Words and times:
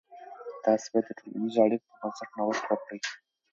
تاسې 0.63 0.85
باید 0.91 1.05
د 1.07 1.11
ټولنیزو 1.17 1.63
اړیکو 1.65 1.87
پر 1.91 1.95
بنسټ 1.99 2.29
نوښت 2.37 2.63
وکړئ. 2.67 2.99